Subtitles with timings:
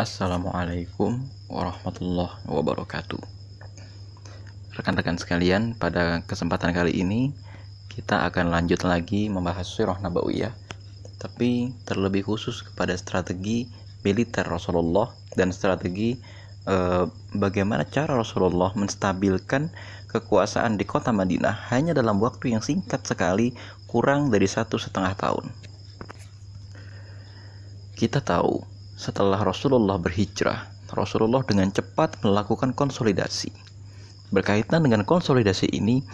[0.00, 1.20] Assalamualaikum
[1.52, 3.20] warahmatullahi wabarakatuh.
[4.72, 7.36] Rekan-rekan sekalian, pada kesempatan kali ini
[7.92, 10.56] kita akan lanjut lagi membahas Sirah Nabawiyah,
[11.20, 13.68] tapi terlebih khusus kepada strategi
[14.00, 16.16] militer Rasulullah dan strategi
[16.64, 17.04] eh,
[17.36, 19.68] bagaimana cara Rasulullah menstabilkan
[20.08, 23.52] kekuasaan di kota Madinah hanya dalam waktu yang singkat sekali,
[23.92, 25.52] kurang dari satu setengah tahun.
[27.92, 28.71] Kita tahu
[29.02, 33.50] setelah Rasulullah berhijrah, Rasulullah dengan cepat melakukan konsolidasi.
[34.30, 36.06] Berkaitan dengan konsolidasi ini,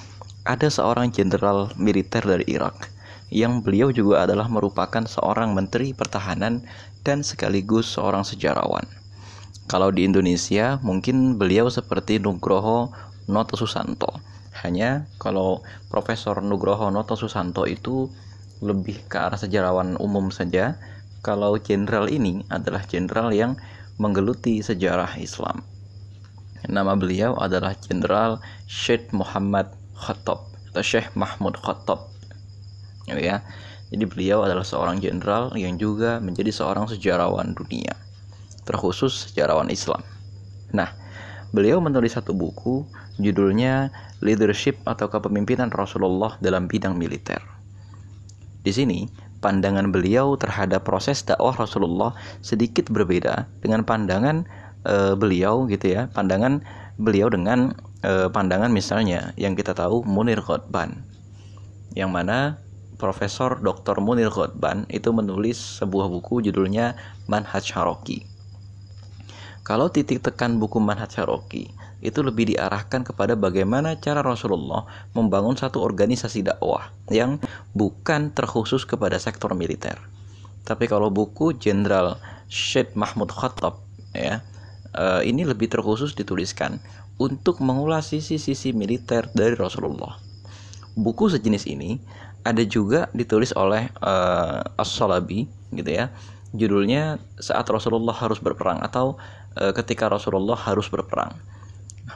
[0.49, 2.89] ada seorang jenderal militer dari Irak
[3.29, 6.65] yang beliau juga adalah merupakan seorang menteri pertahanan
[7.05, 8.89] dan sekaligus seorang sejarawan.
[9.69, 12.89] Kalau di Indonesia, mungkin beliau seperti Nugroho
[13.29, 14.09] Noto Susanto.
[14.65, 15.61] Hanya kalau
[15.93, 18.09] Profesor Nugroho Noto Susanto itu
[18.65, 20.81] lebih ke arah sejarawan umum saja,
[21.29, 23.61] kalau jenderal ini adalah jenderal yang
[24.01, 25.61] menggeluti sejarah Islam.
[26.65, 32.09] Nama beliau adalah Jenderal Syed Muhammad Khattab atau Syekh Mahmud Khattab.
[33.05, 33.45] Ya.
[33.89, 37.93] Jadi beliau adalah seorang jenderal yang juga menjadi seorang sejarawan dunia,
[38.69, 40.05] terkhusus sejarawan Islam.
[40.77, 40.93] Nah,
[41.57, 42.85] beliau menulis satu buku
[43.17, 43.89] judulnya
[44.21, 47.41] Leadership atau Kepemimpinan Rasulullah dalam Bidang Militer.
[48.61, 49.09] Di sini
[49.39, 54.45] pandangan beliau terhadap proses dakwah Rasulullah sedikit berbeda dengan pandangan
[54.83, 56.63] e, beliau gitu ya pandangan
[56.99, 61.07] beliau dengan e, pandangan misalnya yang kita tahu Munir Ghotban
[61.95, 62.59] yang mana
[62.99, 64.03] Profesor Dr.
[64.03, 66.99] Munir Ghotban itu menulis sebuah buku judulnya
[67.31, 68.27] Manhaj Haroki
[69.63, 75.83] kalau titik tekan buku Manhaj Haroki itu lebih diarahkan kepada bagaimana cara Rasulullah membangun satu
[75.83, 77.43] organisasi dakwah yang
[77.75, 79.99] bukan terkhusus kepada sektor militer.
[80.63, 83.83] Tapi kalau buku Jenderal Syed Mahmud Khattab
[84.15, 84.45] ya
[84.95, 86.79] eh, ini lebih terkhusus dituliskan
[87.19, 90.23] untuk mengulas sisi-sisi militer dari Rasulullah.
[90.95, 91.99] Buku sejenis ini
[92.47, 96.15] ada juga ditulis oleh uh, As-Salabi gitu ya.
[96.55, 99.19] Judulnya Saat Rasulullah harus berperang atau
[99.59, 101.35] uh, ketika Rasulullah harus berperang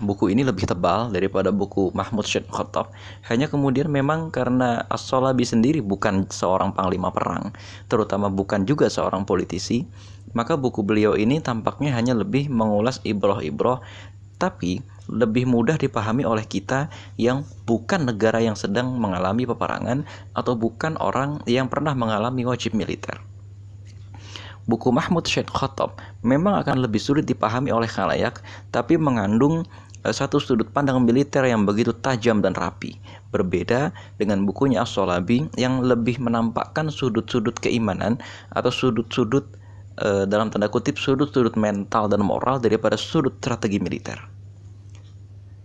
[0.01, 2.95] buku ini lebih tebal daripada buku Mahmud Syed Khattab.
[3.29, 7.53] Hanya kemudian memang karena As-Solabi sendiri bukan seorang panglima perang,
[7.93, 9.85] terutama bukan juga seorang politisi,
[10.33, 13.85] maka buku beliau ini tampaknya hanya lebih mengulas ibroh-ibroh,
[14.41, 14.81] tapi
[15.11, 16.89] lebih mudah dipahami oleh kita
[17.19, 23.19] yang bukan negara yang sedang mengalami peperangan atau bukan orang yang pernah mengalami wajib militer
[24.67, 29.67] buku Mahmud Syed Khattab memang akan lebih sulit dipahami oleh khalayak, tapi mengandung
[30.07, 32.99] eh, satu sudut pandang militer yang begitu tajam dan rapi.
[33.33, 33.91] Berbeda
[34.21, 38.21] dengan bukunya As-Solabi yang lebih menampakkan sudut-sudut keimanan
[38.53, 39.49] atau sudut-sudut
[39.97, 44.21] e, dalam tanda kutip sudut-sudut mental dan moral daripada sudut strategi militer.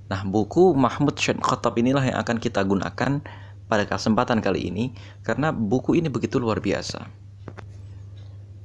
[0.08, 3.20] Nah, buku Mahmud Syed Khattab inilah yang akan kita gunakan
[3.68, 4.96] pada kesempatan kali ini
[5.28, 7.27] karena buku ini begitu luar biasa.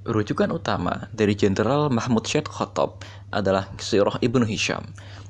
[0.02, 4.82] Rujukan utama dari Jenderal Mahmud Syed Khattab adalah Sirah Ibnu Hisham.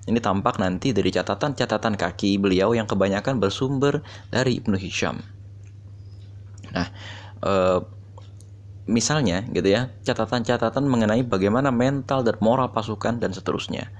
[0.08, 4.00] Ini tampak nanti dari catatan-catatan kaki beliau yang kebanyakan bersumber
[4.32, 5.20] dari Ibnu Hisham.
[6.72, 6.88] Nah,
[7.44, 7.52] e,
[8.88, 13.92] misalnya gitu ya, catatan-catatan mengenai bagaimana mental dan moral pasukan dan seterusnya.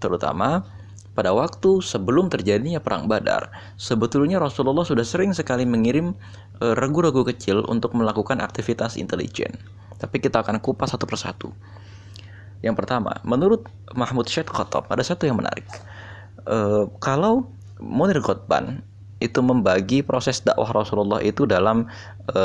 [0.00, 0.64] Terutama
[1.12, 6.16] pada waktu sebelum terjadinya perang Badar, sebetulnya Rasulullah sudah sering sekali mengirim
[6.64, 9.60] eh, regu-regu kecil untuk melakukan aktivitas intelijen.
[9.96, 11.48] Tapi kita akan kupas satu persatu.
[12.64, 15.64] Yang pertama, menurut Mahmud Syed Khattab ada satu yang menarik.
[16.44, 18.80] E, kalau Munir Ghotban
[19.16, 21.88] itu membagi proses dakwah Rasulullah itu dalam
[22.28, 22.42] e,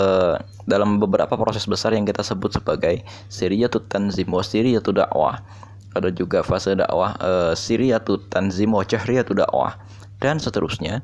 [0.68, 5.44] dalam beberapa proses besar yang kita sebut sebagai Siriyatut Tanzim wa Siriyatut Dakwah.
[5.92, 9.80] Ada juga fase dakwah e, Siriyatut Tanzim wa Dakwah
[10.24, 11.04] dan seterusnya.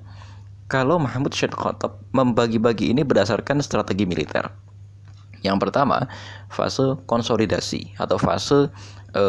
[0.67, 4.51] Kalau Mahmud Syed Khattab membagi-bagi ini berdasarkan strategi militer.
[5.41, 6.09] Yang pertama,
[6.49, 8.69] fase konsolidasi atau fase
[9.13, 9.23] e,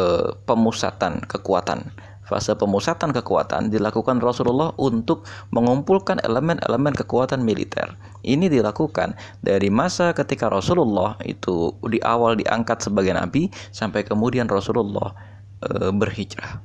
[0.45, 1.89] pemusatan kekuatan.
[2.29, 7.97] Fase pemusatan kekuatan dilakukan Rasulullah untuk mengumpulkan elemen-elemen kekuatan militer.
[8.21, 15.17] Ini dilakukan dari masa ketika Rasulullah itu di awal diangkat sebagai nabi sampai kemudian Rasulullah
[15.65, 16.61] e, berhijrah.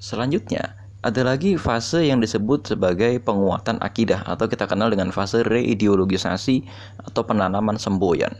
[0.00, 6.68] Selanjutnya, ada lagi fase yang disebut sebagai penguatan akidah atau kita kenal dengan fase reideologisasi
[7.08, 8.36] atau penanaman semboyan.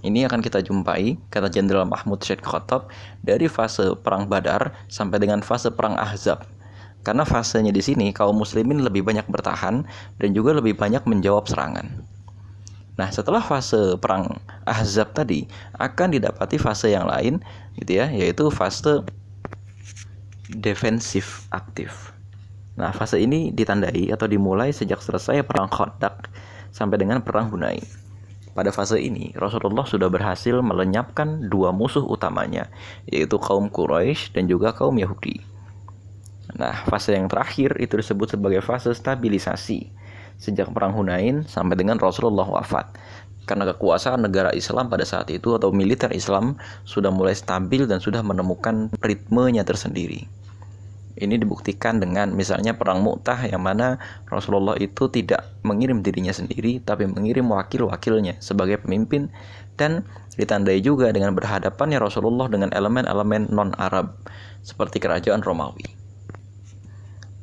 [0.00, 2.88] Ini akan kita jumpai, kata Jenderal Mahmud Syed Khattab,
[3.20, 6.48] dari fase perang Badar sampai dengan fase perang Ahzab.
[7.04, 9.84] Karena fasenya di sini kaum muslimin lebih banyak bertahan
[10.16, 11.84] dan juga lebih banyak menjawab serangan.
[12.96, 15.44] Nah, setelah fase perang Ahzab tadi
[15.76, 17.44] akan didapati fase yang lain
[17.76, 19.04] gitu ya, yaitu fase
[20.48, 22.12] defensif aktif.
[22.78, 26.30] Nah, fase ini ditandai atau dimulai sejak selesai perang Khandaq
[26.70, 27.82] sampai dengan perang Hunain.
[28.54, 32.66] Pada fase ini, Rasulullah sudah berhasil melenyapkan dua musuh utamanya,
[33.06, 35.38] yaitu kaum Quraisy dan juga kaum Yahudi.
[36.58, 39.94] Nah, fase yang terakhir itu disebut sebagai fase stabilisasi
[40.38, 42.94] sejak perang Hunain sampai dengan Rasulullah wafat.
[43.48, 48.20] Karena kekuasaan negara Islam pada saat itu atau militer Islam sudah mulai stabil dan sudah
[48.20, 50.28] menemukan ritmenya tersendiri.
[51.18, 53.98] Ini dibuktikan dengan misalnya perang Mu'tah yang mana
[54.28, 59.26] Rasulullah itu tidak mengirim dirinya sendiri tapi mengirim wakil-wakilnya sebagai pemimpin
[59.74, 60.06] dan
[60.38, 64.14] ditandai juga dengan berhadapannya Rasulullah dengan elemen-elemen non-Arab
[64.62, 65.90] seperti kerajaan Romawi.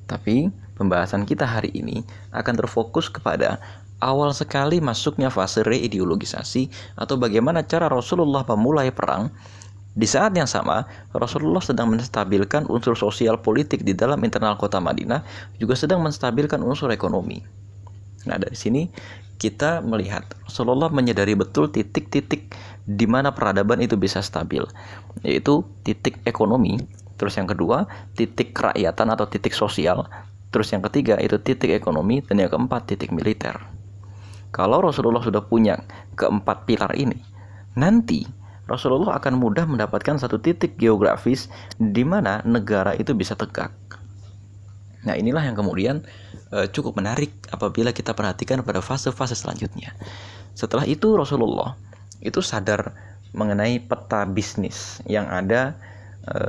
[0.07, 2.03] Tapi Pembahasan kita hari ini
[2.35, 3.63] akan terfokus kepada
[4.03, 6.67] awal sekali masuknya fase reideologisasi
[6.99, 9.31] atau bagaimana cara Rasulullah memulai perang
[9.95, 10.83] di saat yang sama,
[11.15, 15.23] Rasulullah sedang menstabilkan unsur sosial politik di dalam internal kota Madinah,
[15.55, 17.39] juga sedang menstabilkan unsur ekonomi.
[18.27, 18.91] Nah, dari sini
[19.39, 22.51] kita melihat Rasulullah menyadari betul titik-titik
[22.83, 24.67] di mana peradaban itu bisa stabil,
[25.23, 26.75] yaitu titik ekonomi,
[27.15, 27.87] terus yang kedua,
[28.19, 30.11] titik kerakyatan atau titik sosial,
[30.55, 33.59] Terus yang ketiga itu titik ekonomi dan yang keempat titik militer.
[34.55, 35.75] Kalau Rasulullah sudah punya
[36.15, 37.19] keempat pilar ini,
[37.75, 38.23] nanti
[38.71, 43.75] Rasulullah akan mudah mendapatkan satu titik geografis di mana negara itu bisa tegak.
[45.03, 46.07] Nah, inilah yang kemudian
[46.55, 49.91] e, cukup menarik apabila kita perhatikan pada fase-fase selanjutnya.
[50.55, 51.75] Setelah itu Rasulullah
[52.23, 52.95] itu sadar
[53.35, 55.75] mengenai peta bisnis yang ada
[56.25, 56.39] e,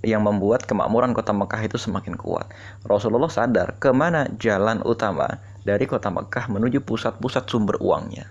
[0.00, 2.48] yang membuat kemakmuran kota Mekah itu semakin kuat.
[2.88, 8.28] Rasulullah sadar ke mana jalan utama dari kota Mekah menuju pusat-pusat sumber uangnya.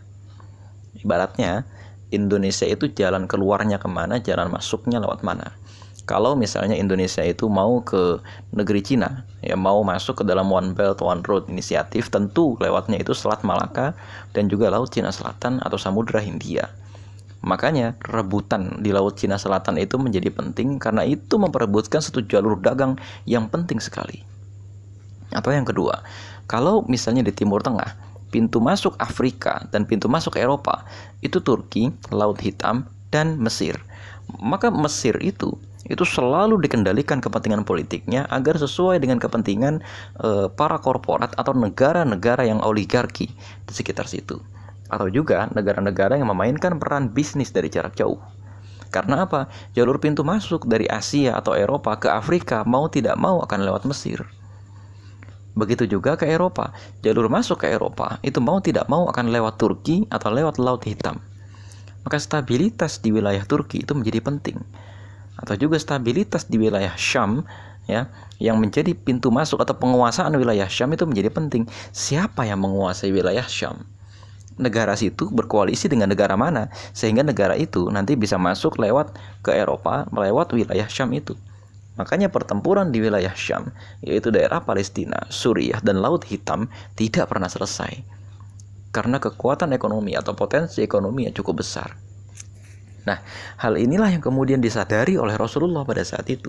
[0.97, 1.69] Ibaratnya,
[2.09, 5.53] Indonesia itu jalan keluarnya ke mana, jalan masuknya lewat mana.
[6.09, 8.17] Kalau misalnya Indonesia itu mau ke
[8.49, 13.13] negeri Cina, ya mau masuk ke dalam One Belt One Road inisiatif, tentu lewatnya itu
[13.13, 13.93] Selat Malaka
[14.33, 16.65] dan juga Laut Cina Selatan atau Samudra Hindia.
[17.39, 22.99] Makanya rebutan di Laut Cina Selatan itu menjadi penting karena itu memperebutkan satu jalur dagang
[23.23, 24.27] yang penting sekali.
[25.31, 26.03] Atau yang kedua,
[26.49, 27.95] kalau misalnya di Timur Tengah,
[28.33, 30.83] pintu masuk Afrika dan pintu masuk Eropa
[31.23, 33.79] itu Turki, Laut Hitam, dan Mesir.
[34.41, 35.55] Maka Mesir itu
[35.87, 39.81] itu selalu dikendalikan kepentingan politiknya agar sesuai dengan kepentingan
[40.21, 43.31] e, para korporat atau negara-negara yang oligarki
[43.65, 44.37] di sekitar situ
[44.89, 48.19] atau juga negara-negara yang memainkan peran bisnis dari jarak jauh.
[48.89, 49.45] Karena apa?
[49.77, 54.25] Jalur pintu masuk dari Asia atau Eropa ke Afrika mau tidak mau akan lewat Mesir.
[55.53, 56.73] Begitu juga ke Eropa.
[57.05, 61.21] Jalur masuk ke Eropa itu mau tidak mau akan lewat Turki atau lewat Laut Hitam.
[62.01, 64.57] Maka stabilitas di wilayah Turki itu menjadi penting.
[65.37, 67.45] Atau juga stabilitas di wilayah Syam
[67.85, 68.09] ya
[68.41, 71.69] yang menjadi pintu masuk atau penguasaan wilayah Syam itu menjadi penting.
[71.93, 73.98] Siapa yang menguasai wilayah Syam?
[74.59, 80.05] Negara situ berkoalisi dengan negara mana sehingga negara itu nanti bisa masuk lewat ke Eropa
[80.11, 81.33] melewat wilayah Syam itu.
[81.99, 87.91] Makanya pertempuran di wilayah Syam, yaitu daerah Palestina, Suriah, dan Laut Hitam tidak pernah selesai.
[88.95, 91.99] Karena kekuatan ekonomi atau potensi ekonomi yang cukup besar.
[93.03, 93.19] Nah,
[93.59, 96.47] hal inilah yang kemudian disadari oleh Rasulullah pada saat itu.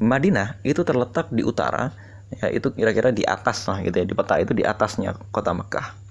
[0.00, 1.92] Madinah itu terletak di utara,
[2.40, 6.05] ya itu kira-kira di atas lah gitu ya, di peta itu di atasnya kota Mekah.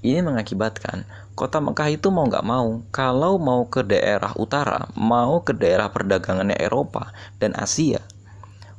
[0.00, 1.04] Ini mengakibatkan
[1.36, 6.56] kota Mekah itu mau nggak mau, kalau mau ke daerah utara, mau ke daerah perdagangannya
[6.56, 8.00] Eropa dan Asia,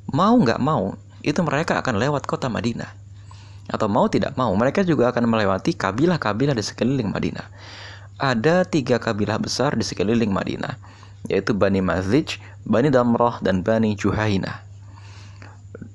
[0.09, 2.89] mau nggak mau, itu mereka akan lewat kota Madinah.
[3.69, 7.45] Atau mau tidak mau, mereka juga akan melewati kabilah-kabilah di sekeliling Madinah.
[8.17, 10.73] Ada tiga kabilah besar di sekeliling Madinah,
[11.29, 14.71] yaitu Bani Mazij, Bani Damroh, dan Bani Juhainah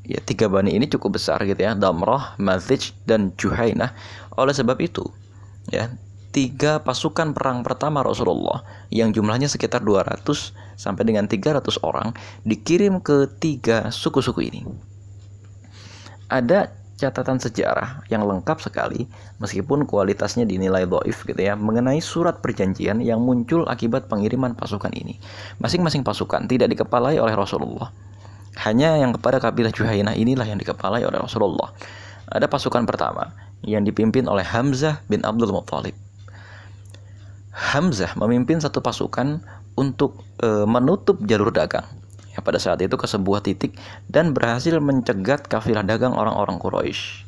[0.07, 3.91] ya tiga bani ini cukup besar gitu ya Damroh, Mazij dan Juhainah
[4.37, 5.05] oleh sebab itu
[5.73, 5.91] ya
[6.37, 8.61] tiga pasukan perang pertama Rasulullah
[8.93, 10.21] yang jumlahnya sekitar 200
[10.77, 12.13] sampai dengan 300 orang
[12.45, 14.61] dikirim ke tiga suku-suku ini.
[16.29, 16.69] Ada
[17.01, 19.09] catatan sejarah yang lengkap sekali
[19.41, 25.17] meskipun kualitasnya dinilai doif gitu ya mengenai surat perjanjian yang muncul akibat pengiriman pasukan ini.
[25.57, 27.93] Masing-masing pasukan tidak dikepalai oleh Rasulullah.
[28.61, 31.73] Hanya yang kepada kabilah Juhainah inilah yang dikepalai oleh Rasulullah.
[32.29, 35.97] Ada pasukan pertama yang dipimpin oleh Hamzah bin Abdul Muthalib.
[37.57, 39.41] Hamzah memimpin satu pasukan
[39.81, 41.89] untuk e, menutup jalur dagang
[42.37, 43.77] ya, pada saat itu ke sebuah titik
[44.13, 47.25] dan berhasil mencegat kafilah dagang orang-orang Quraisy.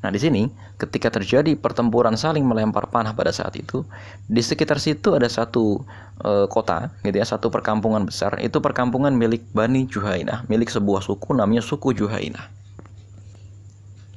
[0.00, 0.48] Nah, di sini
[0.80, 3.84] ketika terjadi pertempuran saling melempar panah pada saat itu,
[4.24, 5.84] di sekitar situ ada satu
[6.24, 8.40] e, kota, gitu ya, satu perkampungan besar.
[8.40, 12.59] Itu perkampungan milik Bani Juhainah, milik sebuah suku namanya suku Juhainah.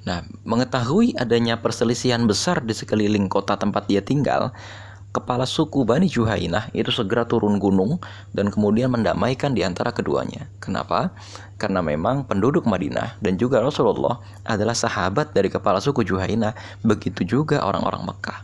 [0.03, 4.51] Nah, mengetahui adanya perselisihan besar di sekeliling kota tempat dia tinggal,
[5.15, 8.03] kepala suku Bani Juhainah itu segera turun gunung
[8.35, 10.51] dan kemudian mendamaikan di antara keduanya.
[10.59, 11.15] Kenapa?
[11.55, 16.51] Karena memang penduduk Madinah dan juga Rasulullah adalah sahabat dari kepala suku Juhainah,
[16.83, 18.39] begitu juga orang-orang Mekah.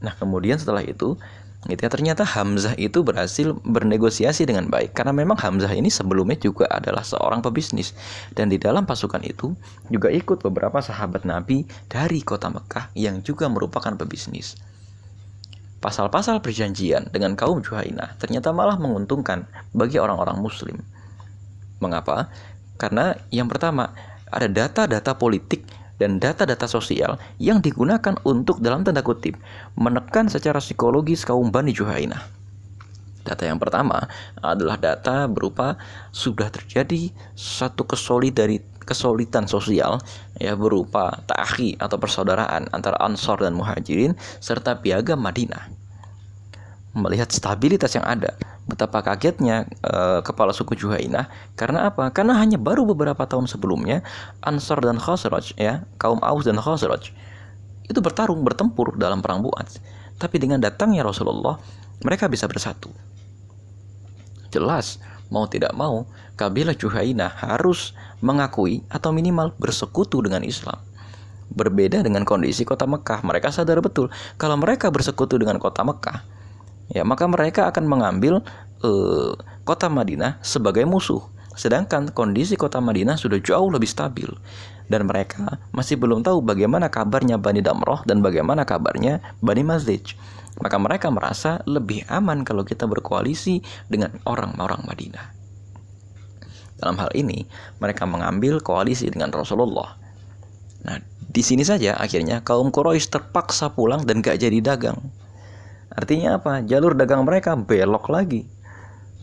[0.00, 1.20] Nah, kemudian setelah itu,
[1.68, 6.64] gitu ya, ternyata Hamzah itu berhasil bernegosiasi dengan baik karena memang Hamzah ini sebelumnya juga
[6.72, 7.92] adalah seorang pebisnis
[8.32, 9.52] dan di dalam pasukan itu
[9.92, 14.56] juga ikut beberapa sahabat Nabi dari kota Mekah yang juga merupakan pebisnis
[15.80, 20.76] pasal-pasal perjanjian dengan kaum Juhainah ternyata malah menguntungkan bagi orang-orang muslim.
[21.80, 22.28] Mengapa?
[22.76, 23.96] Karena yang pertama,
[24.28, 25.64] ada data-data politik
[26.00, 29.36] dan data-data sosial yang digunakan untuk dalam tanda kutip
[29.76, 32.24] menekan secara psikologis kaum Bani Juhainah.
[33.20, 34.08] Data yang pertama
[34.40, 35.76] adalah data berupa
[36.08, 40.00] sudah terjadi satu kesolidari kesulitan sosial
[40.40, 45.68] ya berupa ta'akhi atau persaudaraan antara Ansor dan Muhajirin serta piagam Madinah.
[46.96, 48.34] Melihat stabilitas yang ada,
[48.70, 51.26] betapa kagetnya e, kepala suku Juhainah
[51.58, 52.14] karena apa?
[52.14, 54.06] Karena hanya baru beberapa tahun sebelumnya
[54.40, 57.10] Ansor dan Khosroj ya, kaum Aus dan Khosroj
[57.90, 59.82] itu bertarung bertempur dalam perang Buat.
[60.14, 61.58] Tapi dengan datangnya Rasulullah,
[62.06, 62.94] mereka bisa bersatu.
[64.54, 66.06] Jelas, mau tidak mau,
[66.38, 70.78] kabilah Juhainah harus mengakui atau minimal bersekutu dengan Islam.
[71.50, 74.06] Berbeda dengan kondisi kota Mekah, mereka sadar betul
[74.38, 76.22] kalau mereka bersekutu dengan kota Mekah,
[76.90, 78.42] ya maka mereka akan mengambil
[78.82, 79.32] uh,
[79.64, 81.22] kota Madinah sebagai musuh.
[81.54, 84.30] Sedangkan kondisi kota Madinah sudah jauh lebih stabil
[84.90, 90.18] dan mereka masih belum tahu bagaimana kabarnya Bani Damroh dan bagaimana kabarnya Bani Mazij.
[90.58, 95.26] Maka mereka merasa lebih aman kalau kita berkoalisi dengan orang-orang Madinah.
[96.82, 97.46] Dalam hal ini,
[97.78, 99.94] mereka mengambil koalisi dengan Rasulullah.
[100.82, 104.98] Nah, di sini saja akhirnya kaum Quraisy terpaksa pulang dan gak jadi dagang.
[106.00, 106.64] Artinya apa?
[106.64, 108.48] Jalur dagang mereka belok lagi.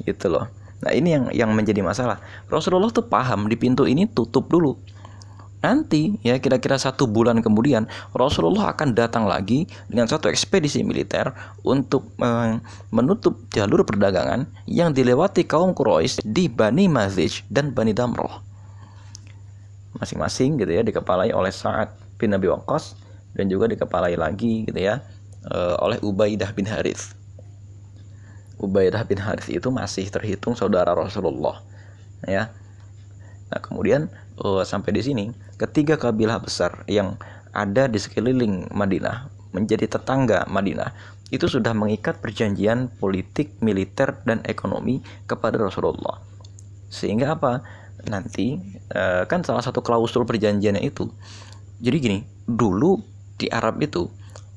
[0.06, 0.46] Gitu loh.
[0.78, 2.22] Nah, ini yang yang menjadi masalah.
[2.46, 4.78] Rasulullah tuh paham di pintu ini tutup dulu
[5.58, 11.34] Nanti ya kira-kira satu bulan kemudian Rasulullah akan datang lagi dengan satu ekspedisi militer
[11.66, 12.62] untuk uh,
[12.94, 18.46] menutup jalur perdagangan yang dilewati kaum Quraisy di Bani Mazij dan Bani Damroh.
[19.98, 21.90] Masing-masing gitu ya dikepalai oleh Sa'ad
[22.22, 22.94] bin Nabi Waqqas
[23.34, 25.02] dan juga dikepalai lagi gitu ya
[25.52, 27.16] uh, oleh Ubaidah bin Harith.
[28.58, 31.62] Ubaidah bin Harith itu masih terhitung saudara Rasulullah
[32.26, 32.50] ya.
[33.48, 34.10] Nah, kemudian
[34.42, 35.26] uh, sampai di sini
[35.56, 37.16] ketiga kabilah besar yang
[37.54, 40.94] ada di sekeliling Madinah menjadi tetangga Madinah
[41.28, 46.24] itu sudah mengikat perjanjian politik, militer dan ekonomi kepada Rasulullah.
[46.88, 47.60] Sehingga apa?
[48.08, 48.56] Nanti
[48.96, 51.12] uh, kan salah satu klausul perjanjiannya itu.
[51.84, 52.96] Jadi gini, dulu
[53.36, 54.08] di Arab itu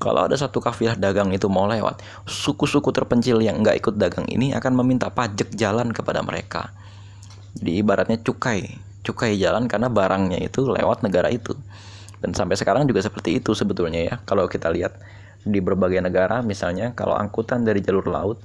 [0.01, 4.57] kalau ada satu kafilah dagang itu mau lewat, suku-suku terpencil yang nggak ikut dagang ini
[4.57, 6.73] akan meminta pajak jalan kepada mereka.
[7.53, 8.65] Jadi ibaratnya cukai
[9.05, 11.53] cukai jalan karena barangnya itu lewat negara itu.
[12.21, 14.15] Dan sampai sekarang juga seperti itu sebetulnya ya.
[14.25, 14.97] Kalau kita lihat
[15.41, 18.37] di berbagai negara misalnya kalau angkutan dari jalur laut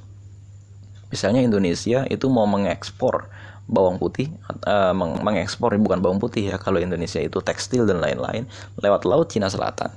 [1.12, 3.28] misalnya Indonesia itu mau mengekspor
[3.68, 4.32] bawang putih
[4.64, 8.48] uh, meng mengekspor bukan bawang putih ya kalau Indonesia itu tekstil dan lain-lain
[8.80, 9.92] lewat laut Cina Selatan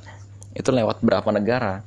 [0.54, 1.82] itu lewat berapa negara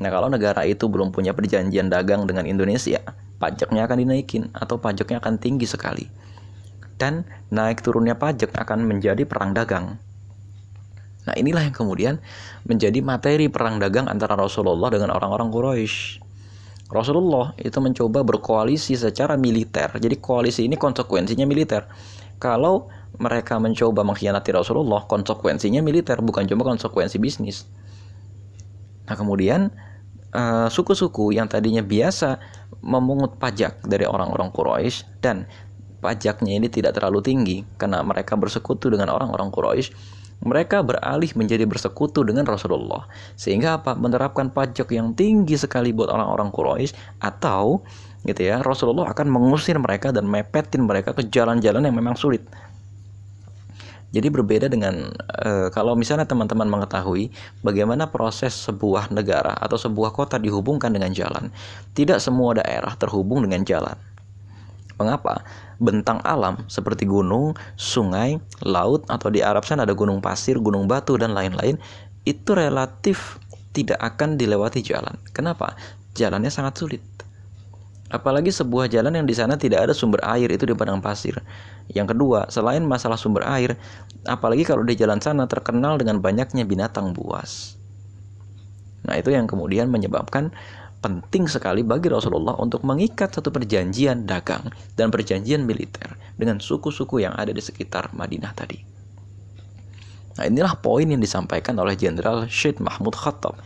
[0.00, 3.02] nah kalau negara itu belum punya perjanjian dagang dengan Indonesia
[3.38, 6.22] pajaknya akan dinaikin atau pajaknya akan tinggi sekali
[7.02, 9.98] dan naik turunnya pajak akan menjadi perang dagang.
[11.26, 12.14] Nah, inilah yang kemudian
[12.62, 16.22] menjadi materi perang dagang antara Rasulullah dengan orang-orang Quraisy.
[16.94, 19.90] Rasulullah itu mencoba berkoalisi secara militer.
[19.98, 21.90] Jadi koalisi ini konsekuensinya militer.
[22.38, 22.86] Kalau
[23.18, 27.66] mereka mencoba mengkhianati Rasulullah, konsekuensinya militer, bukan cuma konsekuensi bisnis.
[29.06, 29.70] Nah, kemudian
[30.32, 32.38] eh, suku-suku yang tadinya biasa
[32.82, 35.46] memungut pajak dari orang-orang Quraisy dan
[36.02, 39.94] pajaknya ini tidak terlalu tinggi karena mereka bersekutu dengan orang-orang Quraisy
[40.42, 43.06] mereka beralih menjadi bersekutu dengan Rasulullah.
[43.38, 43.94] Sehingga apa?
[43.94, 47.86] Menerapkan pajak yang tinggi sekali buat orang-orang Quraisy atau
[48.22, 52.42] gitu ya Rasulullah akan mengusir mereka dan mepetin mereka ke jalan-jalan yang memang sulit
[54.12, 55.08] jadi berbeda dengan
[55.40, 57.32] e, kalau misalnya teman-teman mengetahui
[57.64, 61.48] bagaimana proses sebuah negara atau sebuah kota dihubungkan dengan jalan.
[61.96, 63.96] Tidak semua daerah terhubung dengan jalan.
[65.00, 65.40] Mengapa?
[65.80, 71.16] Bentang alam seperti gunung, sungai, laut, atau di Arab sana ada gunung pasir, gunung batu,
[71.16, 71.80] dan lain-lain,
[72.22, 73.40] itu relatif
[73.72, 75.16] tidak akan dilewati jalan.
[75.32, 75.74] Kenapa?
[76.14, 77.02] Jalannya sangat sulit.
[78.12, 81.40] Apalagi sebuah jalan yang di sana tidak ada sumber air itu di padang pasir.
[81.88, 83.80] Yang kedua, selain masalah sumber air,
[84.28, 87.80] apalagi kalau di jalan sana terkenal dengan banyaknya binatang buas.
[89.08, 90.52] Nah, itu yang kemudian menyebabkan
[91.02, 97.34] penting sekali bagi Rasulullah untuk mengikat satu perjanjian dagang dan perjanjian militer dengan suku-suku yang
[97.34, 98.78] ada di sekitar Madinah tadi.
[100.38, 103.58] Nah, inilah poin yang disampaikan oleh Jenderal Syed Mahmud Khattab.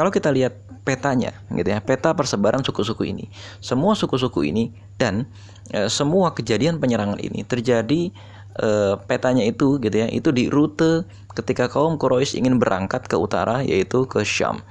[0.00, 3.28] Kalau kita lihat petanya, gitu ya, peta persebaran suku-suku ini,
[3.60, 5.28] semua suku-suku ini dan
[5.68, 8.08] e, semua kejadian penyerangan ini terjadi
[8.56, 8.68] e,
[9.04, 11.04] petanya itu, gitu ya, itu di rute
[11.36, 14.64] ketika kaum Quraisy ingin berangkat ke utara, yaitu ke Syam.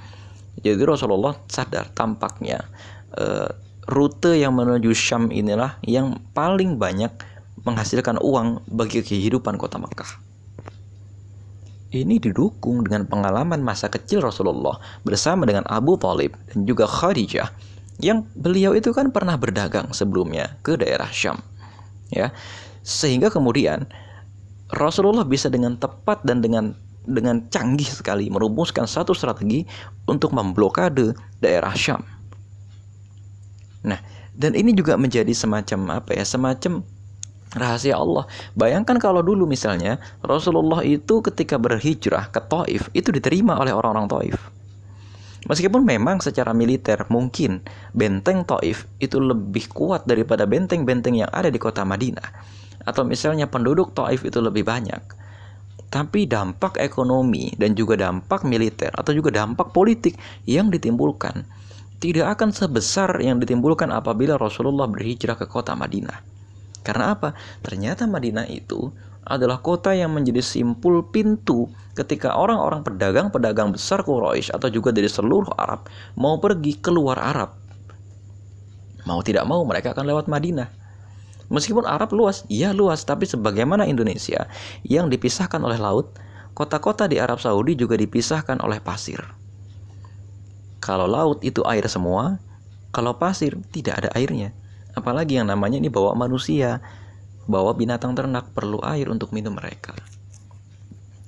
[0.65, 2.65] Jadi Rasulullah sadar tampaknya
[3.13, 3.53] e,
[3.85, 7.13] rute yang menuju Syam inilah yang paling banyak
[7.69, 10.28] menghasilkan uang bagi kehidupan kota Mekah.
[11.89, 17.49] Ini didukung dengan pengalaman masa kecil Rasulullah bersama dengan Abu Talib dan juga Khadijah
[17.99, 21.41] yang beliau itu kan pernah berdagang sebelumnya ke daerah Syam.
[22.13, 22.29] Ya.
[22.85, 23.89] Sehingga kemudian
[24.69, 26.77] Rasulullah bisa dengan tepat dan dengan
[27.09, 29.65] dengan canggih sekali merumuskan satu strategi
[30.05, 32.05] untuk memblokade daerah Syam.
[33.81, 33.97] Nah,
[34.37, 36.21] dan ini juga menjadi semacam apa ya?
[36.21, 36.85] Semacam
[37.55, 38.29] rahasia Allah.
[38.53, 44.37] Bayangkan kalau dulu misalnya Rasulullah itu ketika berhijrah ke Taif itu diterima oleh orang-orang Taif.
[45.47, 47.63] Meskipun memang secara militer mungkin
[47.95, 53.95] benteng Taif itu lebih kuat daripada benteng-benteng yang ada di kota Madinah atau misalnya penduduk
[53.95, 55.01] Taif itu lebih banyak.
[55.89, 60.13] Tapi dampak ekonomi dan juga dampak militer atau juga dampak politik
[60.45, 61.41] yang ditimbulkan
[61.99, 66.38] tidak akan sebesar yang ditimbulkan apabila Rasulullah berhijrah ke kota Madinah.
[66.81, 67.35] Karena apa?
[67.61, 68.91] Ternyata Madinah itu
[69.29, 75.53] adalah kota yang menjadi simpul pintu ketika orang-orang pedagang-pedagang besar Quraisy atau juga dari seluruh
[75.59, 75.85] Arab
[76.17, 77.53] mau pergi keluar Arab.
[79.05, 80.69] Mau tidak mau mereka akan lewat Madinah.
[81.49, 84.45] Meskipun Arab luas, iya luas, tapi sebagaimana Indonesia
[84.85, 86.13] yang dipisahkan oleh laut,
[86.53, 89.17] kota-kota di Arab Saudi juga dipisahkan oleh pasir.
[90.77, 92.37] Kalau laut itu air semua,
[92.93, 94.53] kalau pasir tidak ada airnya.
[94.97, 96.81] Apalagi yang namanya ini bawa manusia,
[97.49, 99.97] bawa binatang ternak perlu air untuk minum mereka.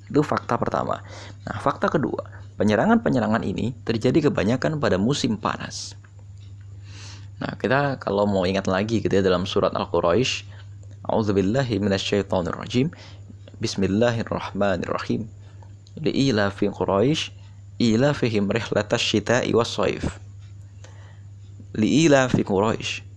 [0.09, 1.01] Itu fakta pertama.
[1.47, 2.27] Nah, fakta kedua,
[2.61, 5.97] penyerangan-penyerangan ini terjadi kebanyakan pada musim panas.
[7.41, 10.45] Nah, kita kalau mau ingat lagi gitu ya dalam surat Al-Quraisy,
[11.09, 12.93] A'udzubillahi minasyaitonirrajim.
[13.57, 15.25] Bismillahirrahmanirrahim.
[15.97, 17.33] Li'ila fi Quraisy
[17.81, 20.21] ila fihim rihlatash syita'i was-shaif.
[21.73, 23.10] Li'ila fi Quraisy.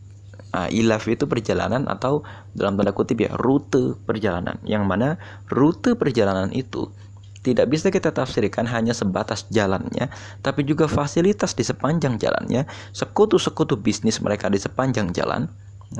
[0.54, 2.22] Nah, ilaf itu perjalanan atau
[2.54, 4.54] dalam tanda kutip ya rute perjalanan.
[4.62, 5.08] Yang mana
[5.50, 6.94] rute perjalanan itu
[7.42, 10.08] tidak bisa kita tafsirkan hanya sebatas jalannya,
[10.40, 12.64] tapi juga fasilitas di sepanjang jalannya,
[12.96, 15.50] sekutu-sekutu bisnis mereka di sepanjang jalan,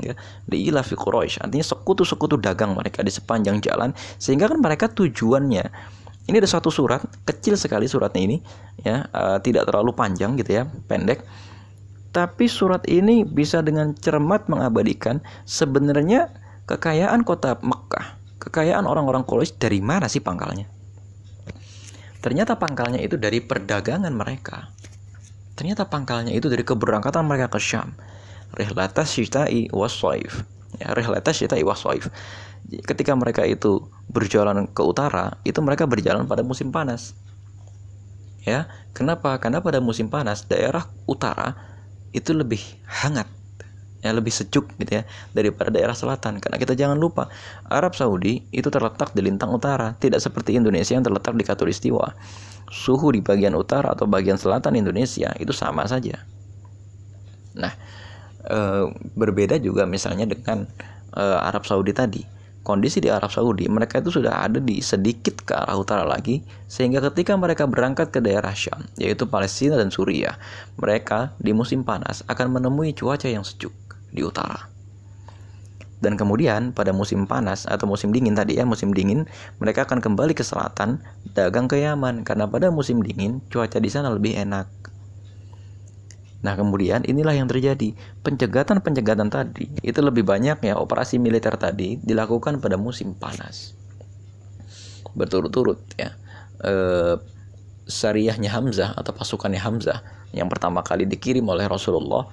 [0.01, 0.17] ya,
[0.49, 5.69] di ilafi Quraisy, artinya sekutu-sekutu dagang mereka di sepanjang jalan, sehingga kan mereka tujuannya
[6.25, 8.37] ini ada satu surat kecil sekali suratnya ini,
[8.81, 11.21] ya uh, tidak terlalu panjang gitu ya, pendek.
[12.15, 16.31] Tapi surat ini bisa dengan cermat mengabadikan sebenarnya
[16.63, 20.63] kekayaan kota Mekah, kekayaan orang-orang Quraisy dari mana sih pangkalnya?
[22.23, 24.71] Ternyata pangkalnya itu dari perdagangan mereka.
[25.59, 27.91] Ternyata pangkalnya itu dari keberangkatan mereka ke Syam.
[28.55, 30.47] Rihlatas syita'i waswaif.
[30.79, 32.07] Ya, rihlatas syita'i waswaif.
[32.87, 37.11] Ketika mereka itu berjalan ke utara, itu mereka berjalan pada musim panas.
[38.47, 39.35] Ya, kenapa?
[39.35, 41.74] Karena pada musim panas daerah utara
[42.15, 43.27] itu lebih hangat
[44.05, 46.37] ya lebih sejuk gitu ya daripada daerah selatan.
[46.37, 47.25] Karena kita jangan lupa
[47.65, 52.13] Arab Saudi itu terletak di lintang utara tidak seperti Indonesia yang terletak di Katulistiwa
[52.69, 56.21] suhu di bagian utara atau bagian selatan Indonesia itu sama saja.
[57.57, 57.73] Nah
[58.45, 58.59] e,
[59.17, 60.69] berbeda juga misalnya dengan
[61.13, 62.34] e, Arab Saudi tadi
[62.65, 66.97] kondisi di Arab Saudi mereka itu sudah ada di sedikit ke arah utara lagi sehingga
[67.13, 70.35] ketika mereka berangkat ke daerah Syam yaitu Palestina dan Suriah
[70.81, 73.71] mereka di musim panas akan menemui cuaca yang sejuk
[74.09, 74.73] di utara.
[76.03, 79.25] Dan kemudian pada musim panas atau musim dingin tadi ya, musim dingin,
[79.57, 81.01] mereka akan kembali ke selatan,
[81.33, 84.67] dagang ke Yaman karena pada musim dingin cuaca di sana lebih enak.
[86.43, 87.95] Nah, kemudian inilah yang terjadi.
[88.21, 93.73] Pencegatan-pencegatan tadi itu lebih banyak ya operasi militer tadi dilakukan pada musim panas.
[95.15, 96.13] Berturut-turut ya.
[96.61, 96.73] E,
[97.85, 100.01] syariahnya Hamzah atau pasukannya Hamzah
[100.33, 102.27] yang pertama kali dikirim oleh Rasulullah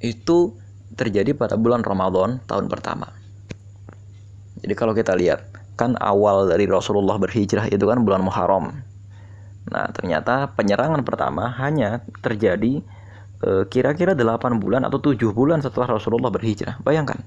[0.00, 0.56] itu
[0.96, 3.12] terjadi pada bulan Ramadan tahun pertama.
[4.60, 5.46] Jadi kalau kita lihat,
[5.78, 8.84] kan awal dari Rasulullah berhijrah itu kan bulan Muharram.
[9.70, 12.84] Nah, ternyata penyerangan pertama hanya terjadi
[13.72, 16.80] kira-kira 8 bulan atau 7 bulan setelah Rasulullah berhijrah.
[16.84, 17.24] Bayangkan,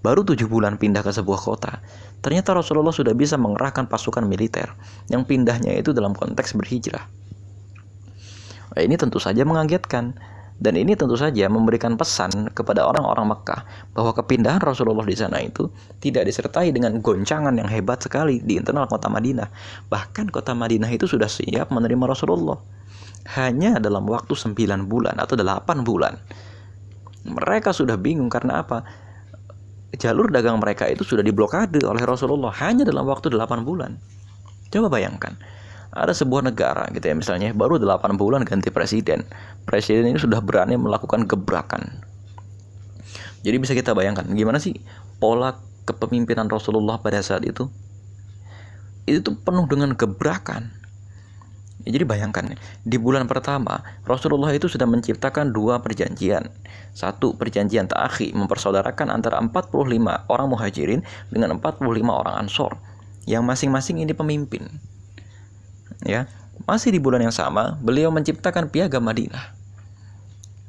[0.00, 1.82] baru 7 bulan pindah ke sebuah kota.
[2.20, 4.70] Ternyata Rasulullah sudah bisa mengerahkan pasukan militer
[5.10, 7.04] yang pindahnya itu dalam konteks berhijrah.
[8.70, 10.14] Nah, ini tentu saja mengagetkan
[10.60, 13.64] dan ini tentu saja memberikan pesan kepada orang-orang Mekah
[13.96, 15.72] bahwa kepindahan Rasulullah di sana itu
[16.04, 19.48] tidak disertai dengan goncangan yang hebat sekali di internal kota Madinah.
[19.88, 22.60] Bahkan kota Madinah itu sudah siap menerima Rasulullah.
[23.28, 24.56] Hanya dalam waktu 9
[24.88, 26.16] bulan atau 8 bulan.
[27.24, 28.84] Mereka sudah bingung karena apa?
[29.96, 34.00] Jalur dagang mereka itu sudah diblokade oleh Rasulullah hanya dalam waktu 8 bulan.
[34.70, 35.36] Coba bayangkan
[35.90, 39.26] ada sebuah negara gitu ya misalnya baru 8 bulan ganti presiden
[39.66, 42.02] presiden ini sudah berani melakukan gebrakan
[43.42, 44.78] jadi bisa kita bayangkan gimana sih
[45.18, 45.58] pola
[45.90, 47.66] kepemimpinan Rasulullah pada saat itu
[49.10, 50.70] itu penuh dengan gebrakan
[51.86, 56.48] ya, jadi bayangkan di bulan pertama Rasulullah itu sudah menciptakan dua perjanjian.
[56.90, 62.76] Satu perjanjian ta'akhi mempersaudarakan antara 45 orang muhajirin dengan 45 orang ansor
[63.24, 64.66] yang masing-masing ini pemimpin.
[66.04, 66.26] Ya
[66.68, 69.56] masih di bulan yang sama beliau menciptakan piagam Madinah.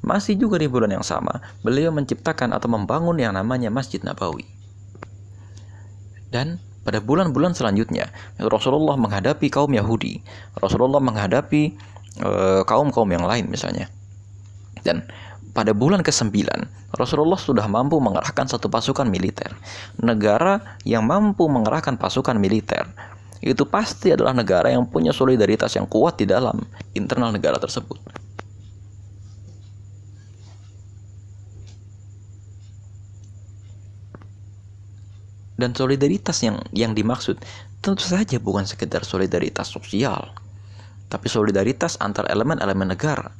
[0.01, 4.47] Masih juga di bulan yang sama beliau menciptakan atau membangun yang namanya Masjid Nabawi.
[6.31, 8.09] Dan pada bulan-bulan selanjutnya
[8.41, 10.21] Rasulullah menghadapi kaum Yahudi
[10.57, 11.77] Rasulullah menghadapi
[12.25, 13.89] uh, kaum-kaum yang lain misalnya
[14.81, 15.05] dan
[15.51, 16.47] pada bulan ke-9,
[16.95, 19.51] Rasulullah sudah mampu mengerahkan satu pasukan militer.
[19.99, 22.87] Negara yang mampu mengerahkan pasukan militer
[23.41, 26.61] itu pasti adalah negara yang punya solidaritas yang kuat di dalam
[26.93, 27.97] internal negara tersebut.
[35.59, 37.39] Dan solidaritas yang yang dimaksud.
[37.81, 40.31] Tentu saja bukan sekedar solidaritas sosial,
[41.09, 43.33] tapi solidaritas antar elemen-elemen negara,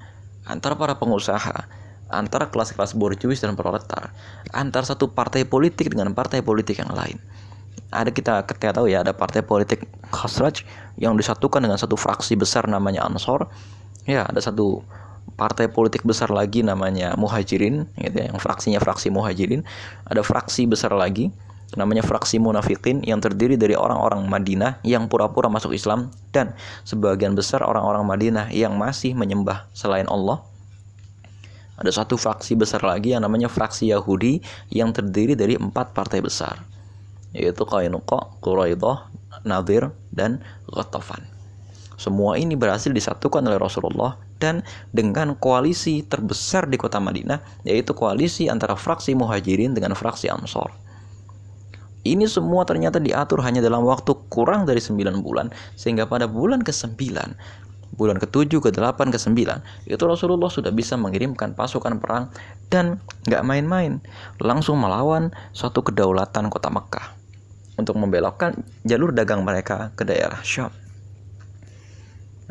[0.49, 1.69] antara para pengusaha,
[2.11, 4.11] antara kelas-kelas borjuis dan proletar,
[4.51, 7.21] antar satu partai politik dengan partai politik yang lain.
[7.93, 10.67] Ada kita ketika tahu ya ada partai politik Khosraj
[10.99, 13.47] yang disatukan dengan satu fraksi besar namanya Ansor.
[14.03, 14.83] Ya ada satu
[15.39, 19.63] partai politik besar lagi namanya Muhajirin gitu ya, yang fraksinya fraksi Muhajirin.
[20.07, 21.31] Ada fraksi besar lagi
[21.79, 26.51] namanya fraksi munafikin yang terdiri dari orang-orang Madinah yang pura-pura masuk Islam dan
[26.83, 30.43] sebagian besar orang-orang Madinah yang masih menyembah selain Allah
[31.81, 34.37] ada satu fraksi besar lagi yang namanya fraksi Yahudi
[34.69, 36.61] yang terdiri dari empat partai besar
[37.33, 39.07] yaitu Qainuqa, Quraidah,
[39.47, 41.23] Nadir, dan Ghatafan.
[41.95, 44.61] Semua ini berhasil disatukan oleh Rasulullah dan
[44.93, 50.73] dengan koalisi terbesar di kota Madinah yaitu koalisi antara fraksi Muhajirin dengan fraksi Ansor.
[52.01, 56.97] Ini semua ternyata diatur hanya dalam waktu kurang dari 9 bulan sehingga pada bulan ke-9
[57.91, 59.37] bulan ke-7, ke-8, ke-9
[59.85, 62.31] itu Rasulullah sudah bisa mengirimkan pasukan perang
[62.71, 63.99] dan nggak main-main
[64.39, 67.13] langsung melawan suatu kedaulatan kota Mekah
[67.75, 70.71] untuk membelokkan jalur dagang mereka ke daerah Syam.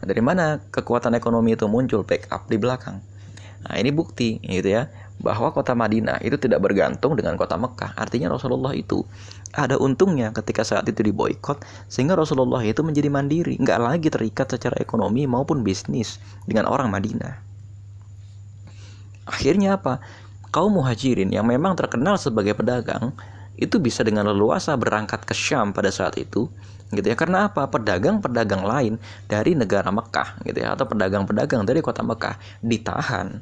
[0.00, 3.00] Nah, dari mana kekuatan ekonomi itu muncul backup di belakang?
[3.66, 4.88] Nah, ini bukti gitu ya
[5.20, 7.92] bahwa kota Madinah itu tidak bergantung dengan kota Mekah.
[7.94, 9.04] Artinya Rasulullah itu
[9.52, 11.60] ada untungnya ketika saat itu diboykot
[11.92, 16.16] sehingga Rasulullah itu menjadi mandiri, nggak lagi terikat secara ekonomi maupun bisnis
[16.48, 17.34] dengan orang Madinah.
[19.28, 20.00] Akhirnya apa?
[20.50, 23.14] Kaum muhajirin yang memang terkenal sebagai pedagang
[23.60, 26.50] itu bisa dengan leluasa berangkat ke Syam pada saat itu
[26.90, 28.98] gitu ya karena apa pedagang-pedagang lain
[29.30, 32.34] dari negara Mekah gitu ya atau pedagang-pedagang dari kota Mekah
[32.66, 33.38] ditahan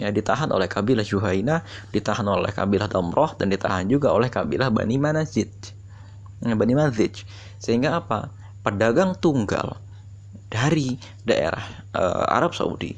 [0.00, 4.96] ya ditahan oleh kabilah Juhaina ditahan oleh kabilah Damroh dan ditahan juga oleh kabilah Bani
[4.96, 5.50] Manazid
[6.44, 7.24] ya, Bani Manazid
[7.60, 8.32] sehingga apa
[8.64, 9.76] pedagang tunggal
[10.48, 11.64] dari daerah
[11.96, 12.94] uh, Arab Saudi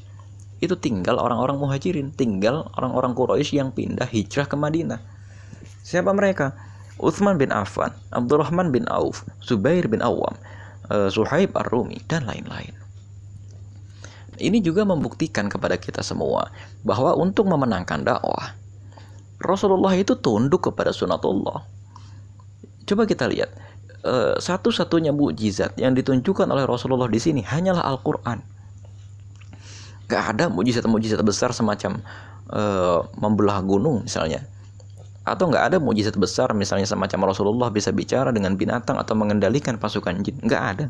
[0.63, 5.17] itu tinggal orang-orang muhajirin tinggal orang-orang Quraisy yang pindah hijrah ke Madinah
[5.87, 6.51] Siapa mereka?
[6.99, 10.35] Uthman bin Affan, Abdurrahman bin Auf, Zubair bin Awam,
[10.91, 12.75] uh, Suhaib Ar-Rumi, dan lain-lain.
[14.37, 16.53] Ini juga membuktikan kepada kita semua
[16.85, 18.57] bahwa untuk memenangkan dakwah,
[19.41, 21.65] Rasulullah itu tunduk kepada sunatullah.
[22.87, 23.51] Coba kita lihat,
[24.07, 28.39] uh, satu-satunya mujizat yang ditunjukkan oleh Rasulullah di sini hanyalah Al-Quran.
[30.07, 31.99] Gak ada mujizat-mujizat besar semacam
[32.51, 34.47] uh, membelah gunung misalnya
[35.27, 40.23] atau nggak ada mujizat besar misalnya semacam Rasulullah bisa bicara dengan binatang atau mengendalikan pasukan
[40.23, 40.87] jin nggak ada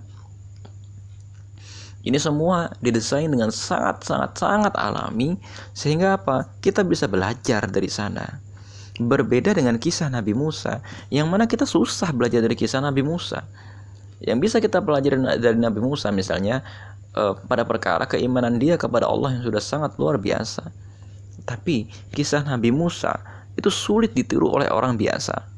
[2.07, 5.35] Ini semua didesain dengan sangat-sangat-sangat alami
[5.75, 6.55] sehingga apa?
[6.63, 8.23] Kita bisa belajar dari sana.
[9.03, 10.79] Berbeda dengan kisah Nabi Musa,
[11.11, 13.43] yang mana kita susah belajar dari kisah Nabi Musa.
[14.23, 16.63] Yang bisa kita pelajari dari Nabi Musa misalnya
[17.11, 20.63] eh, pada perkara keimanan dia kepada Allah yang sudah sangat luar biasa.
[21.43, 23.19] Tapi kisah Nabi Musa
[23.59, 25.56] itu sulit ditiru oleh orang biasa.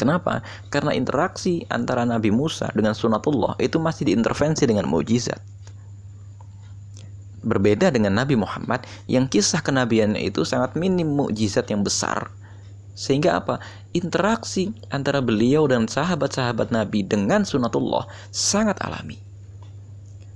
[0.00, 0.40] Kenapa?
[0.72, 5.36] Karena interaksi antara Nabi Musa dengan sunatullah itu masih diintervensi dengan mujizat.
[7.44, 12.32] Berbeda dengan Nabi Muhammad yang kisah kenabiannya itu sangat minim mukjizat yang besar.
[12.96, 13.60] Sehingga apa?
[13.92, 19.20] Interaksi antara beliau dan sahabat-sahabat Nabi dengan sunatullah sangat alami.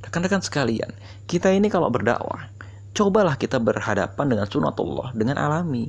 [0.04, 0.92] Rekan-rekan sekalian,
[1.24, 2.52] kita ini kalau berdakwah,
[2.92, 5.88] cobalah kita berhadapan dengan sunatullah dengan alami.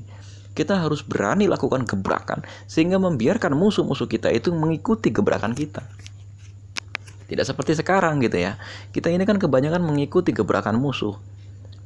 [0.55, 5.83] Kita harus berani lakukan gebrakan sehingga membiarkan musuh-musuh kita itu mengikuti gebrakan kita.
[7.27, 8.55] Tidak seperti sekarang gitu ya.
[8.95, 11.19] Kita ini kan kebanyakan mengikuti gebrakan musuh.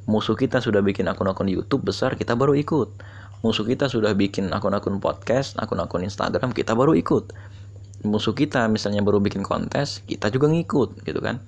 [0.06, 2.94] Musuh kita sudah bikin akun-akun YouTube besar, kita baru ikut.
[3.42, 7.34] Musuh kita sudah bikin akun-akun podcast, akun-akun Instagram, kita baru ikut.
[8.06, 11.42] Musuh kita misalnya baru bikin kontes, kita juga ngikut gitu kan.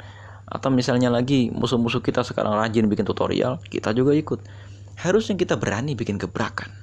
[0.51, 4.43] Atau misalnya lagi musuh-musuh kita sekarang rajin bikin tutorial, kita juga ikut.
[4.99, 6.82] Harusnya kita berani bikin gebrakan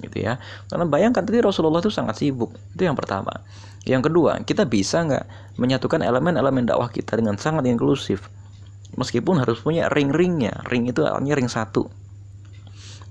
[0.00, 0.40] gitu ya.
[0.66, 2.56] Karena bayangkan tadi Rasulullah itu sangat sibuk.
[2.74, 3.44] Itu yang pertama.
[3.84, 8.28] Yang kedua kita bisa nggak menyatukan elemen-elemen dakwah kita dengan sangat inklusif?
[8.98, 10.66] Meskipun harus punya ring-ringnya.
[10.66, 11.86] Ring itu artinya ring satu.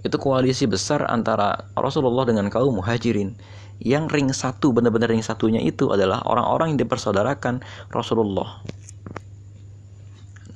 [0.04, 3.36] Itu koalisi besar antara Rasulullah dengan kaum muhajirin.
[3.80, 8.60] Yang ring satu benar-benar ring satunya itu adalah orang-orang yang dipersaudarakan Rasulullah.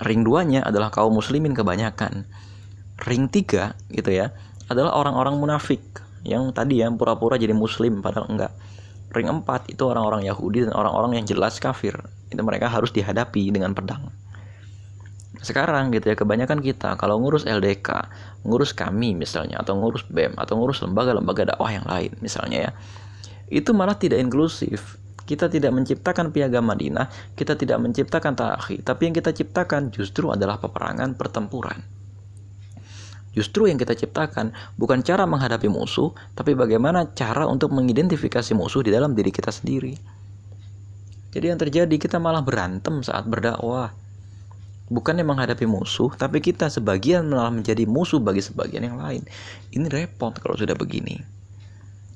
[0.03, 2.27] Ring duanya adalah kaum muslimin kebanyakan.
[3.07, 4.35] Ring tiga gitu ya
[4.67, 5.81] adalah orang-orang munafik
[6.23, 8.51] yang tadi ya pura-pura jadi muslim padahal enggak.
[9.13, 11.93] Ring 4 itu orang-orang Yahudi dan orang-orang yang jelas kafir.
[12.33, 14.09] Itu mereka harus dihadapi dengan pedang.
[15.43, 18.09] Sekarang gitu ya kebanyakan kita kalau ngurus LDK
[18.47, 22.71] ngurus kami misalnya atau ngurus BEM atau ngurus lembaga-lembaga dakwah yang lain misalnya ya
[23.51, 24.97] itu malah tidak inklusif.
[25.23, 30.59] Kita tidak menciptakan piagam Madinah kita tidak menciptakan tahi tapi yang kita ciptakan justru adalah
[30.63, 32.02] peperangan pertempuran
[33.33, 38.93] Justru yang kita ciptakan bukan cara menghadapi musuh, tapi bagaimana cara untuk mengidentifikasi musuh di
[38.93, 39.97] dalam diri kita sendiri.
[41.33, 43.89] Jadi yang terjadi kita malah berantem saat berdakwah.
[44.93, 49.25] Bukannya menghadapi musuh, tapi kita sebagian malah menjadi musuh bagi sebagian yang lain.
[49.73, 51.17] Ini repot kalau sudah begini.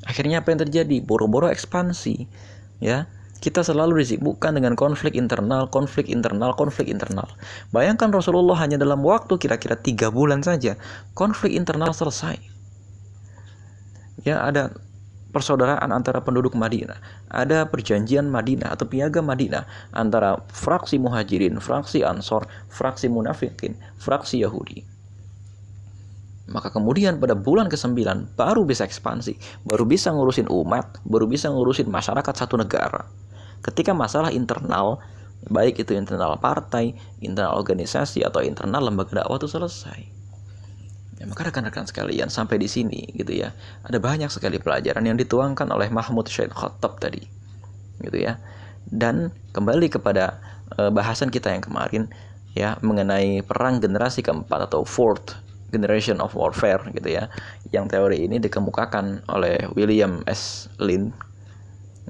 [0.05, 1.01] Akhirnya apa yang terjadi?
[1.01, 2.29] Boro-boro ekspansi,
[2.77, 7.29] ya kita selalu disibukkan dengan konflik internal, konflik internal, konflik internal.
[7.69, 10.73] Bayangkan Rasulullah hanya dalam waktu kira-kira tiga bulan saja,
[11.13, 12.41] konflik internal selesai.
[14.25, 14.73] Ya, ada
[15.29, 16.97] persaudaraan antara penduduk Madinah,
[17.29, 24.81] ada perjanjian Madinah atau piagam Madinah antara fraksi Muhajirin, fraksi Ansor, fraksi Munafikin, fraksi Yahudi.
[26.47, 29.35] Maka kemudian pada bulan ke-9 baru bisa ekspansi,
[29.67, 33.03] baru bisa ngurusin umat, baru bisa ngurusin masyarakat satu negara
[33.67, 35.03] ketika masalah internal
[35.47, 39.99] baik itu internal partai, internal organisasi atau internal lembaga dakwah itu selesai.
[41.17, 43.49] Ya, maka rekan-rekan sekalian sampai di sini gitu ya,
[43.81, 47.25] ada banyak sekali pelajaran yang dituangkan oleh Mahmud Syed Khattab tadi,
[48.05, 48.37] gitu ya.
[48.85, 50.37] Dan kembali kepada
[50.77, 52.05] e, bahasan kita yang kemarin
[52.53, 55.33] ya mengenai perang generasi keempat atau fourth
[55.73, 57.33] generation of warfare gitu ya,
[57.73, 60.69] yang teori ini dikemukakan oleh William S.
[60.77, 61.09] Lin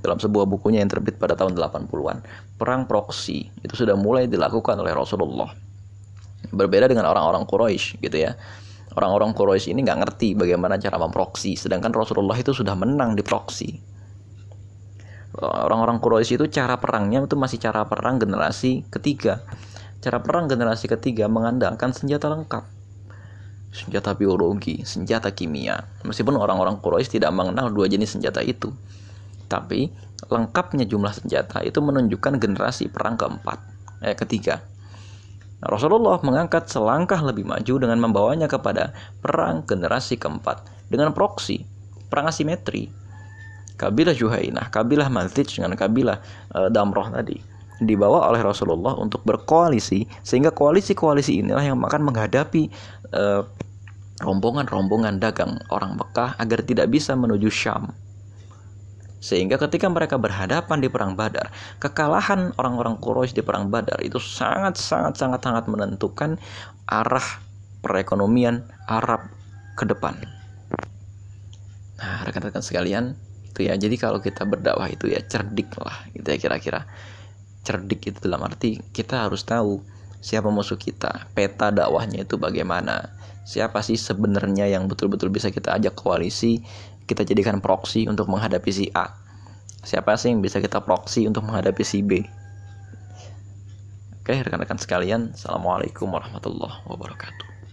[0.01, 2.21] dalam sebuah bukunya yang terbit pada tahun 80-an,
[2.57, 5.49] perang proksi itu sudah mulai dilakukan oleh Rasulullah.
[6.53, 8.37] Berbeda dengan orang-orang Quraisy gitu ya.
[8.93, 13.69] Orang-orang Quraisy ini nggak ngerti bagaimana cara memproksi, sedangkan Rasulullah itu sudah menang di proksi.
[15.37, 19.45] Orang-orang Quraisy itu cara perangnya itu masih cara perang generasi ketiga.
[20.01, 22.65] Cara perang generasi ketiga mengandalkan senjata lengkap.
[23.69, 25.85] Senjata biologi, senjata kimia.
[26.01, 28.73] Meskipun orang-orang Quraisy tidak mengenal dua jenis senjata itu
[29.47, 29.89] tapi
[30.27, 33.59] lengkapnya jumlah senjata itu menunjukkan generasi perang keempat,
[34.03, 34.59] eh ketiga.
[35.57, 41.65] Nah, Rasulullah mengangkat selangkah lebih maju dengan membawanya kepada perang generasi keempat dengan proksi,
[42.11, 42.93] perang asimetri.
[43.77, 46.17] Kabilah Juhainah, kabilah Mazij dengan kabilah
[46.49, 47.37] e, Damroh tadi
[47.77, 52.73] dibawa oleh Rasulullah untuk berkoalisi sehingga koalisi-koalisi inilah yang akan menghadapi
[53.13, 57.93] rombongan rombongan-rombongan dagang orang Mekah agar tidak bisa menuju Syam
[59.17, 61.49] sehingga ketika mereka berhadapan di perang Badar,
[61.81, 66.37] kekalahan orang-orang Quraisy di perang Badar itu sangat sangat sangat menentukan
[66.85, 67.25] arah
[67.81, 69.25] perekonomian Arab
[69.73, 70.17] ke depan.
[71.97, 73.17] Nah, rekan-rekan sekalian,
[73.49, 73.73] itu ya.
[73.73, 76.85] Jadi kalau kita berdakwah itu ya cerdik lah, gitu ya kira-kira.
[77.65, 79.81] Cerdik itu dalam arti kita harus tahu
[80.21, 85.93] siapa musuh kita, peta dakwahnya itu bagaimana, siapa sih sebenarnya yang betul-betul bisa kita ajak
[85.97, 86.61] koalisi,
[87.07, 89.15] kita jadikan proksi untuk menghadapi si A.
[89.81, 92.19] Siapa sih yang bisa kita proksi untuk menghadapi si B?
[94.19, 97.56] Oke, rekan-rekan sekalian, Assalamualaikum warahmatullahi wabarakatuh.